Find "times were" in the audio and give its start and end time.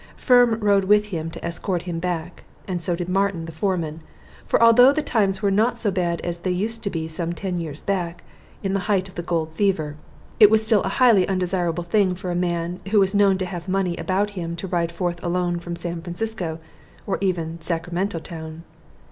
5.03-5.51